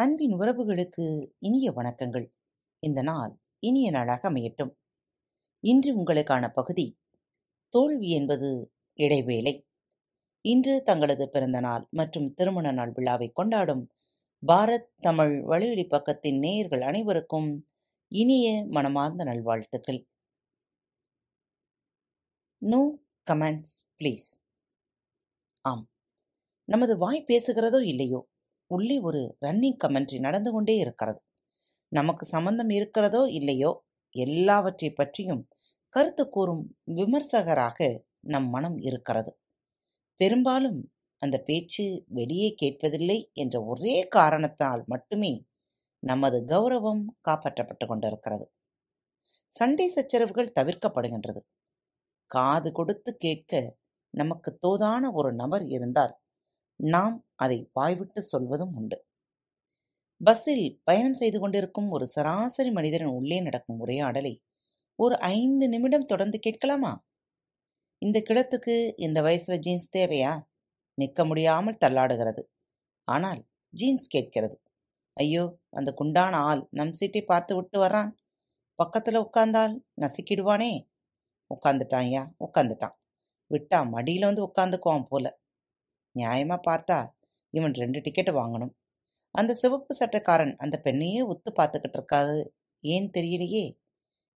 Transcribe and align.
அன்பின் 0.00 0.34
உறவுகளுக்கு 0.34 1.04
இனிய 1.38 1.72
வணக்கங்கள். 1.72 2.26
இந்த 2.82 3.02
நாள் 3.02 3.32
இனிய 3.58 3.90
நாளாக 3.90 4.30
அமையட்டும். 4.30 4.70
இன்று 5.64 5.90
உங்களுக்கான 5.96 6.52
பகுதி 6.52 6.86
தோல்வி 7.74 8.10
என்பது 8.10 8.50
இடைவேளை. 8.98 9.54
இன்று 10.44 10.82
தங்களது 10.82 11.28
பிறந்த 11.28 11.60
நாள் 11.60 11.84
மற்றும் 11.90 12.28
திருமண 12.34 12.72
நாள் 12.72 12.92
விழாவை 12.92 13.28
கொண்டாடும் 13.30 13.84
பாரத் 14.42 14.88
தமிழ் 15.00 15.34
வலியுடி 15.44 15.86
பக்கத்தின் 15.86 16.38
நேயர்கள் 16.38 16.82
அனைவருக்கும் 16.82 17.50
இனிய 18.12 18.66
மனமார்ந்த 18.68 19.24
நல்வாழ்த்துக்கள். 19.24 20.00
No 22.62 22.82
comments 23.26 23.76
please. 23.98 24.28
ஆம், 25.64 25.86
நமது 26.68 26.96
வாய் 26.98 27.28
பேசுகிறதோ 27.28 27.82
இல்லையோ, 27.84 28.28
உள்ளே 28.70 28.98
ஒரு 28.98 29.36
ரன்னிங் 29.46 29.76
கமெண்ட்ரி 29.84 30.20
நடந்து 30.20 30.52
கொண்டே 30.52 30.76
இருக்கிறது. 30.76 31.22
நமக்கு 31.88 32.26
சம்பந்தம் 32.26 32.70
இருக்கிறதோ 32.70 33.26
இல்லையோ, 33.30 33.84
எல்லாவற்றைப் 34.10 34.96
பற்றியும் 34.96 35.48
கருத்து 35.88 36.28
கூறும் 36.28 36.78
விமர்சகராக 36.84 38.04
நம் 38.20 38.48
மனம் 38.48 38.78
இருக்கிறது. 38.78 39.38
பெரும்பாலும் 40.16 40.92
அந்த 41.18 41.38
பேச்சு 41.38 42.04
வெளியே 42.08 42.54
கேட்பதில்லை 42.62 43.32
என்ற 43.32 43.64
ஒரே 43.64 44.02
காரணத்தால் 44.02 44.82
மட்டுமே 44.86 45.46
நமது 45.98 46.44
கௌரவம் 46.46 47.04
காப்பாற்றப்பட்டு 47.28 47.86
கொண்டிருக்கிறது. 47.86 48.52
சண்டை 49.46 49.88
சச்சரவுகள் 49.88 50.52
தவிர்க்கப்படுகின்றது. 50.60 51.40
காது 52.26 52.72
கொடுத்து 52.72 53.16
கேட்க 53.16 53.76
நமக்கு 54.10 54.58
தோதான 54.66 55.12
ஒரு 55.12 55.34
நபர் 55.34 55.66
இருந்தால் 55.66 56.18
நாம் 56.82 57.26
அதை 57.34 57.70
வாய்விட்டு 57.72 58.22
சொல்வதும் 58.22 58.76
உண்டு. 58.76 59.06
பஸ்ஸில் 60.24 60.80
பயணம் 60.84 61.14
செய்து 61.14 61.40
கொண்டிருக்கும் 61.40 61.90
ஒரு 61.90 62.06
சராசரி 62.06 62.70
மனிதரின் 62.70 63.06
உள்ளே 63.06 63.40
நடக்கும் 63.40 63.78
உரையாடலை 63.78 64.42
ஒரு 64.96 65.18
ஐந்து 65.18 65.68
நிமிடம் 65.68 66.04
தொடர்ந்து 66.04 66.38
கேட்கலாமா? 66.38 67.06
இந்த 67.98 68.22
கிடத்துக்கு 68.28 68.92
இந்த 68.96 69.22
வயசுல 69.22 69.58
ஜீன்ஸ் 69.58 69.96
தேவையா? 69.96 70.42
நிற்க 70.94 71.24
முடியாமல் 71.24 71.78
தள்ளாடுகிறது. 71.84 72.42
ஆனால் 73.04 73.46
ஜீன்ஸ் 73.68 74.08
கேட்கிறது. 74.08 74.62
ஐயோ, 75.12 75.58
அந்த 75.70 75.92
குண்டான 75.92 76.36
ஆள் 76.36 76.68
நம் 76.70 76.92
சீட்டை 76.92 77.22
பார்த்து 77.22 77.56
விட்டு 77.56 77.82
வர்றான். 77.82 78.10
பக்கத்துல 78.78 79.28
உட்கார்ந்தால் 79.30 79.84
நசுக்கிடுவானே. 80.00 80.88
உட்கார்ந்துட்டான்யா, 81.50 82.30
உட்காந்துட்டான் 82.46 82.96
விட்டா 83.50 83.76
மடியில 83.76 84.24
வந்து 84.24 84.46
உட்காந்துக்குவான் 84.46 85.06
போல. 85.08 85.39
நியாயமா 86.16 86.56
பார்த்தா 86.68 86.98
இவன் 87.54 87.74
ரெண்டு 87.74 87.98
டிக்கெட்டு 88.00 88.32
வாங்கணும். 88.34 88.72
அந்த 89.34 89.52
சிவப்பு 89.54 89.92
சட்டைக்காரன் 89.94 90.54
அந்த 90.56 90.76
பெண்ணையே 90.84 91.20
உத்து 91.24 91.50
பார்த்துக்கிட்டு 91.56 91.98
இருக்காது 91.98 92.38
ஏன் 92.84 93.08
தெரியலையே. 93.18 93.64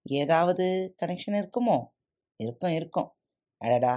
ஏதாவது 0.07 0.67
கனெக்ஷன் 1.03 1.39
இருக்குமோ? 1.41 1.77
இருக்கும் 2.41 2.71
இருக்கும். 2.71 3.09
அடடா, 3.61 3.95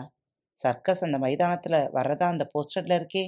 சர்க்கஸ் 0.55 1.03
அந்த 1.03 1.17
மைதானத்தில் 1.17 1.79
வர்றதா 1.93 2.27
அந்த 2.27 2.45
போஸ்டரில் 2.53 2.97
இருக்கே. 2.99 3.25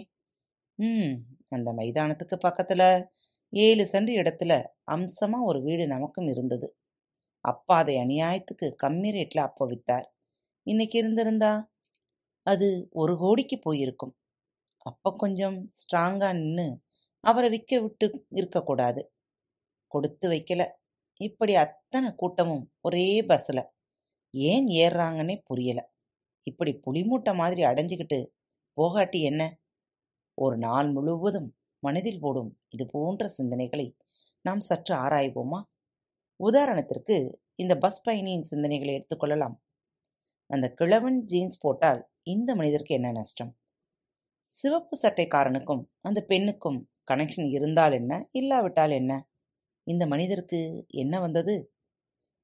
ம், 0.79 1.13
அந்த 1.49 1.69
மைதானத்துக்கு 1.73 2.37
பக்கத்தில் 2.39 2.87
ஏழு 3.53 3.87
சென்று 3.87 4.13
இடத்துல 4.13 4.53
அம்சமாக 4.87 5.43
ஒரு 5.43 5.61
வீடு 5.61 5.87
நமக்கும் 5.87 6.27
இருந்தது. 6.27 6.67
அப்பா 7.45 7.77
அதை 7.77 7.95
அநியாயத்துக்கு 7.97 8.67
கம்மி 8.83 9.09
ரேட்டில் 9.11 9.47
அப்போ 9.47 9.65
வித்தார். 9.67 10.07
இன்னைக்கு 10.67 10.97
இருந்திருந்தா 10.99 11.53
அது 12.47 12.67
ஒரு 12.93 13.17
கோடிக்கு 13.17 13.57
போயிருக்கும். 13.59 14.13
அப்போ 14.89 15.15
கொஞ்சம் 15.17 15.57
ஸ்ட்ராங்காக 15.77 16.33
நின்று 16.39 16.67
அவரை 17.19 17.49
விற்க 17.49 17.79
விட்டு 17.79 18.25
இருக்கக்கூடாது. 18.29 19.13
கொடுத்து 19.87 20.29
வைக்கல. 20.29 20.63
இப்படி 21.21 21.55
அத்தனை 21.55 22.15
கூட்டமும் 22.15 22.71
ஒரே 22.81 23.23
பஸ்ஸில் 23.23 23.63
ஏன் 24.33 24.67
ஏறுறாங்கன்னே 24.67 25.41
புரியல. 25.43 25.79
இப்படி 26.43 26.71
புளிமூட்டை 26.85 27.35
மாதிரி 27.35 27.63
அடைஞ்சுக்கிட்டு 27.63 28.19
போகாட்டி 28.77 29.19
என்ன? 29.21 29.41
ஒரு 30.33 30.57
நாள் 30.57 30.91
முழுவதும் 30.91 31.55
மனதில் 31.83 32.21
ஓடும் 32.21 32.51
இது 32.69 32.85
போன்ற 32.91 33.25
சிந்தனைகளை 33.37 33.87
நாம் 34.45 34.59
சற்று 34.59 34.95
ஆராய்வோமா? 34.95 35.59
உதாரணத்திற்கு 36.39 37.15
இந்த 37.55 37.77
பஸ் 37.77 38.03
பயணியின் 38.03 38.47
சிந்தனைகளை 38.51 38.91
எடுத்துக்கொள்ளலாம். 38.99 39.55
அந்த 40.49 40.67
கிழவன் 40.71 41.19
ஜீன்ஸ் 41.25 41.59
போட்டால் 41.59 42.01
இந்த 42.23 42.55
மனிதருக்கு 42.55 42.95
என்ன 42.95 43.11
நஷ்டம்? 43.11 43.51
சிவப்பு 44.49 44.95
சட்டைக்காரனுக்கும் 45.01 45.89
அந்த 46.01 46.21
பெண்ணுக்கும் 46.21 46.79
கனெக்ஷன் 47.11 47.49
இருந்தால் 47.49 47.91
என்ன, 47.91 48.29
இல்லாவிட்டால் 48.31 48.91
என்ன? 48.91 49.27
இந்த 49.83 50.07
மனிதருக்கு 50.07 50.59
என்ன 50.87 51.19
வந்தது? 51.19 51.55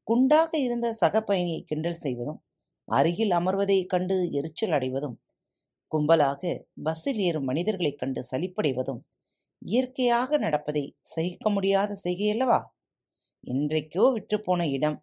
குண்டாக 0.03 0.51
இருந்த 0.57 0.93
சக 0.93 1.23
பயணியை 1.27 1.61
கிண்டல் 1.61 1.99
செய்வதும், 1.99 2.39
அருகில் 2.87 3.31
அமர்வதைக் 3.31 3.85
கண்டு 3.85 4.31
எரிச்சல் 4.31 4.71
அடைவதும், 4.71 5.17
கும்பலாக 5.91 6.41
பஸ்ஸில் 6.83 7.19
ஏறும் 7.19 7.43
மனிதர்களைக் 7.43 7.99
கண்டு 7.99 8.23
சலிப்படைவதும் 8.31 9.01
இயற்கையாக 9.61 10.37
நடப்பதை 10.37 10.95
சகிக்க 10.99 11.49
முடியாத 11.49 11.97
செய்கையல்லவா? 12.03 12.59
இன்றைக்கோ 13.43 14.05
விற்றுப்போன 14.15 14.61
இடம் 14.71 14.97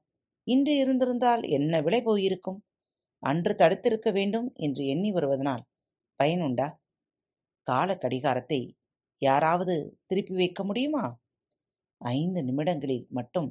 இன்று 0.47 0.77
இருந்திருந்தால் 0.77 1.43
என்ன 1.43 1.81
விலை 1.81 2.03
போயிருக்கும்? 2.03 2.61
அன்று 3.23 3.55
தடுத்திருக்க 3.55 4.13
வேண்டும் 4.13 4.53
என்று 4.55 4.85
எண்ணி 4.87 5.13
வருவதனால் 5.13 5.63
பயனுண்டா? 6.21 6.69
கால 7.67 7.89
கடிகாரத்தை 7.97 8.61
யாராவது 9.23 9.75
திருப்பி 10.07 10.35
வைக்க 10.35 10.61
முடியுமா? 10.65 11.05
ஐந்து 12.01 12.41
நிமிடங்களில் 12.45 13.07
மட்டும் 13.11 13.49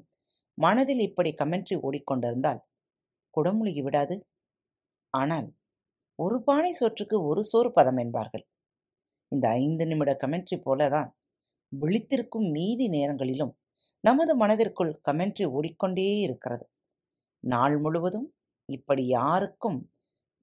மனதில் 0.58 1.02
இப்படி 1.02 1.32
கமெண்ட்ரி 1.42 1.76
ஓடிக்கொண்டிருந்தால் 1.82 2.62
குடமுழுகி 3.34 3.82
விடாது? 3.84 4.16
ஆனால் 5.14 5.48
ஒரு 6.20 6.38
பானை 6.44 6.72
சோற்றுக்கு 6.74 7.18
ஒரு 7.24 7.42
சோறு 7.44 7.70
பதம் 7.72 7.98
என்பார்கள். 7.98 8.46
இந்த 9.32 9.46
ஐந்து 9.62 9.86
நிமிட 9.88 10.12
கமெண்ட்ரி 10.24 10.58
போலதான் 10.66 11.10
விழித்திருக்கும் 11.72 12.48
மீதி 12.52 12.86
நேரங்களிலும் 12.90 13.54
நமது 14.04 14.34
மனதிற்குள் 14.36 14.94
கமெண்ட்ரி 15.10 15.46
ஓடிக்கொண்டே 15.58 16.08
இருக்கிறது. 16.20 16.66
நாள் 17.44 17.76
முழுவதும் 17.78 18.28
இப்படி 18.70 19.04
யாருக்கும் 19.08 19.80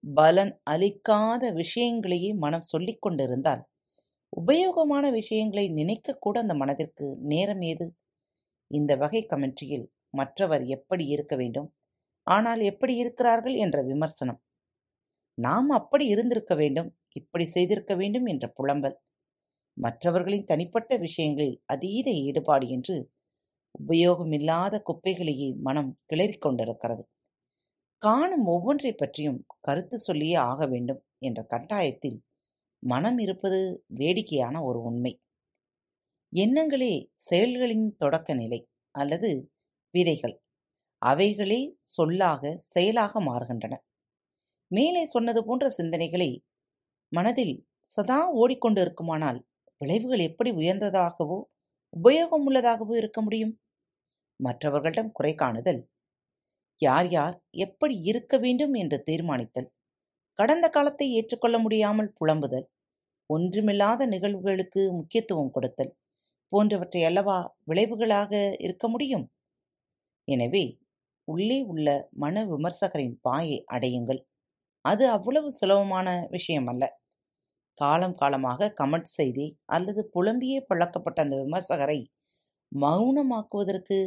பலன் 0.05 0.53
அளிக்காத 0.73 1.45
விஷயங்களையே 1.61 2.31
மனம் 2.45 2.69
சொல்லிக் 2.73 3.03
கொண்டிருந்தால் 3.05 3.63
உபயோகமான 4.33 5.05
விஷயங்களை 5.19 5.65
நினைக்கக்கூட 5.79 6.37
அந்த 6.45 6.55
மனதிற்கு 6.63 7.07
நேரம் 7.33 7.63
ஏது? 7.71 7.87
இந்த 8.71 8.93
வகை 9.03 9.23
கமெண்ட்ரியில் 9.31 9.87
மற்றவர் 10.19 10.65
எப்படி 10.77 11.05
இருக்க 11.15 11.35
வேண்டும், 11.37 11.69
ஆனால் 12.27 12.61
எப்படி 12.71 12.95
இருக்கிறார்கள் 13.03 13.57
என்ற 13.65 13.79
விமர்சனம். 13.83 14.41
நாம் 15.39 15.69
அப்படி 15.79 16.05
இருந்திருக்க 16.07 16.55
வேண்டும், 16.63 16.91
இப்படி 17.21 17.45
செய்திருக்க 17.55 17.93
வேண்டும் 18.01 18.27
என்ற 18.33 18.47
புலம்பல். 18.59 18.97
மற்றவர்களின் 19.77 20.49
தனிப்பட்ட 20.51 20.93
விஷயங்களில் 21.07 21.57
அதீத 21.75 22.09
ஈடுபாடு 22.27 22.67
என்று 22.77 22.97
உபயோகமில்லாத 23.75 24.75
குப்பைகளையே 24.89 25.49
மனம் 25.67 25.91
கிளறிக் 26.11 26.43
கொண்டிருக்கிறது. 26.45 27.05
காணும் 27.99 28.47
ஒவ்வொன்றைப் 28.47 28.97
பற்றியும் 28.97 29.45
கருத்து 29.61 29.99
சொல்லியே 29.99 30.35
ஆக 30.35 30.67
வேண்டும் 30.67 31.05
என்ற 31.19 31.47
கட்டாயத்தில் 31.51 32.19
மனம் 32.87 33.19
இருப்பது 33.19 33.85
வேடிக்கையான 33.87 34.63
ஒரு 34.65 34.83
உண்மை. 34.83 35.21
எண்ணங்களே 36.37 37.11
செயல்களின் 37.13 37.97
தொடக்க 37.97 38.35
நிலை 38.35 38.69
அல்லது 38.91 39.53
விதைகள். 39.91 40.43
அவைகளே 40.99 41.73
சொல்லாக, 41.77 42.57
செயலாக 42.57 43.23
மாறுகின்றன. 43.23 43.77
மேலே 44.67 45.05
சொன்னது 45.05 45.45
போன்ற 45.45 45.75
சிந்தனைகளை 45.79 46.41
மனதில் 47.09 47.67
சதா 47.79 48.35
ஓடிக்கொண்டிருக்குமானால் 48.35 49.41
விளைவுகள் 49.79 50.19
எப்படி 50.19 50.51
உயர்ந்ததாகவோ, 50.51 51.43
உபயோகமுள்ளதாகவோ 52.03 52.97
இருக்க 52.97 53.23
முடியும்? 53.23 53.61
மற்றவர்களிடம் 54.37 55.13
குறை 55.13 55.35
காணுதல், 55.35 55.89
யார் 56.81 57.09
யார் 57.11 57.37
எப்படி 57.65 57.95
இருக்க 58.11 58.35
வேண்டும் 58.39 58.75
என்று 58.75 58.99
தீர்மானித்தல், 59.03 59.69
கடந்த 60.39 60.67
காலத்தை 60.69 61.07
ஏற்றுக்கொள்ள 61.13 61.57
முடியாமல் 61.59 62.11
புலம்புதல், 62.19 62.67
ஒன்றுமில்லாத 63.31 64.03
நிகழ்வுகளுக்கு 64.07 64.83
முக்கியத்துவம் 64.93 65.53
கொடுத்தல் 65.53 65.93
போன்றவற்றை 66.53 67.03
அல்லவா 67.05 67.39
விளைவுகளாக 67.65 68.33
இருக்க 68.59 68.85
முடியும்? 68.89 69.27
எனவே 70.29 70.65
உள்ளே 71.29 71.59
உள்ள 71.65 71.89
மன 72.17 72.45
விமர்சகரின் 72.45 73.17
பாயை 73.21 73.59
அடையுங்கள். 73.75 74.21
அது 74.85 75.05
அவ்வளவு 75.11 75.49
சுலபமான 75.53 76.09
விஷயமல்ல. 76.31 76.85
காலம் 77.79 78.15
காலமாக 78.15 78.71
கமெண்ட் 78.81 79.11
செய்தி 79.17 79.47
அல்லது 79.67 80.01
புலம்பியே 80.15 80.59
பழக்கப்பட்ட 80.71 81.19
அந்த 81.23 81.37
விமர்சகரை 81.43 81.99
மௌனமாக்குவதற்கு 82.73 83.99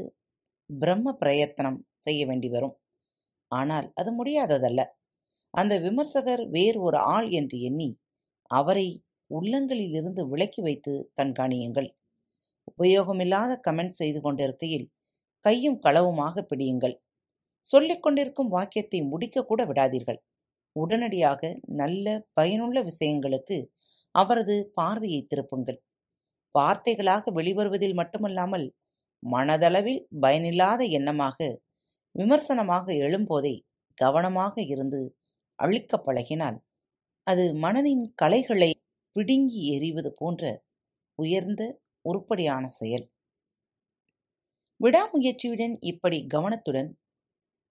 பிரம்ம 0.71 1.13
பிரயத்தனம் 1.13 1.79
செய்ய 1.97 2.21
வேண்டி 2.25 2.49
வரும். 2.49 2.75
ஆனால் 3.51 3.87
அது 3.93 4.11
முடியாததல்ல. 4.11 4.81
அந்த 5.53 5.73
விமர்சகர் 5.79 6.43
வேறு 6.49 6.79
ஒரு 6.81 6.99
ஆள் 7.13 7.29
என்று 7.29 7.57
எண்ணி 7.61 7.89
அவரை 8.51 8.87
உள்ளங்களிலிருந்து 9.31 10.21
விலக்கி 10.29 10.61
வைத்து 10.61 10.93
கண்காணியுங்கள். 11.19 11.89
உபயோகமில்லாத 12.71 13.51
கமெண்ட் 13.67 13.99
செய்து 13.99 14.19
கொண்டிருக்கையில் 14.21 14.87
கையும் 15.45 15.79
களவுமாக 15.79 16.41
பிடியுங்கள் 16.41 16.95
சொல்லிக் 17.65 18.03
கொண்டிருக்கும் 18.03 18.49
வாக்கியத்தை 18.49 18.99
முடிக்கக்கூட 19.03 19.61
விடாதீர்கள் 19.65 20.19
உடனடியாக 20.75 21.41
நல்ல 21.71 22.05
பயனுள்ள 22.33 22.77
விஷயங்களுக்கு 22.81 23.57
அவரது 24.15 24.55
பார்வையை 24.73 25.21
திருப்புங்கள் 25.21 25.79
வார்த்தைகளாக 26.55 27.31
வெளிவருவதில் 27.31 27.93
மட்டுமல்லாமல் 27.93 28.65
மனதளவில் 29.23 30.01
பயனில்லாத 30.19 30.81
எண்ணமாக 30.97 31.37
விமர்சனமாக 32.15 32.85
எழும்போதே 32.97 33.55
கவனமாக 33.97 34.55
இருந்து 34.63 35.01
அழிக்கப் 35.59 36.05
பழகினால் 36.05 36.57
அது 37.27 37.43
மனதின் 37.55 38.03
கலைகளை 38.15 38.71
பிடுங்கி 39.15 39.61
எறிவது 39.75 40.09
போன்ற 40.13 40.43
உயர்ந்த 41.19 41.61
உருப்படியான 42.05 42.67
செயல். 42.71 43.05
விடாமுயற்சியுடன் 44.79 45.75
இப்படி 45.81 46.25
கவனத்துடன் 46.27 46.89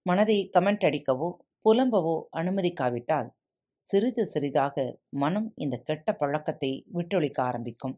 மனதை 0.05 0.37
கமெண்ட் 0.53 0.85
அடிக்கவோ 0.89 1.29
புலம்பவோ 1.65 2.15
அனுமதிக்காவிட்டால் 2.37 3.29
சிறிது 3.77 4.23
சிறிதாக 4.25 4.75
மனம் 5.13 5.53
இந்த 5.55 5.75
கெட்ட 5.79 6.07
பழக்கத்தை 6.13 6.71
விட்டொழிக்க 6.93 7.39
ஆரம்பிக்கும். 7.41 7.95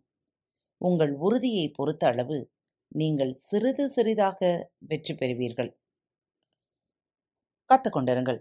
உங்கள் 0.81 1.13
உறுதியை 1.17 1.65
பொறுத்த 1.69 2.03
அளவு 2.07 2.37
நீங்கள் 2.95 3.31
சிறிது 3.31 3.89
சிறிதாக 3.89 4.69
வெற்றி 4.77 5.13
பெறுவீர்கள். 5.13 5.77
காத்துக்கொண்டிருங்கள் 7.69 8.39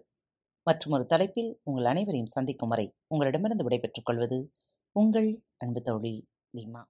மற்றொரு 0.62 1.06
தலைப்பில் 1.06 1.60
உங்கள் 1.62 1.84
அனைவரையும் 1.84 2.26
சந்திக்கும் 2.26 2.68
வரை 2.68 2.94
உங்களிடமிருந்து 3.06 3.64
விடைபெற்றுக் 3.64 4.04
கொள்வது 4.04 4.52
உங்கள் 4.92 5.42
அன்பு 5.56 5.82
தோழி 5.82 6.28
லீமா. 6.56 6.82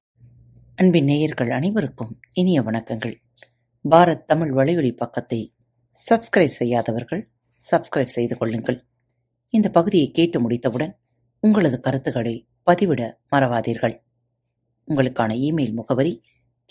அன்பின் 0.77 1.05
நேயர்கள் 1.05 1.51
அனைவருக்கும் 1.51 2.21
இனிய 2.33 2.61
வணக்கங்கள். 2.61 3.15
பாரத் 3.91 4.25
தமிழ் 4.25 4.53
வலையொலி 4.59 4.97
பக்கத்தை 4.97 5.55
சப்ஸ்கிரைப் 6.11 6.59
செய்யாதவர்கள் 6.61 7.31
சப்ஸ்கிரைப் 7.71 8.15
செய்து 8.17 8.37
கொள்ளுங்கள். 8.37 8.87
இந்த 9.49 9.71
பகுதியை 9.71 10.11
கேட்டு 10.11 10.41
முடித்தவுடன் 10.41 10.99
உங்களது 11.41 11.81
கருத்துக்களை 11.81 12.49
பதிவிட 12.67 13.15
மறவாதீர்கள். 13.31 14.03
உங்களுக்கான 14.89 15.33
இமெயில் 15.49 15.75
முகவரி 15.75 16.23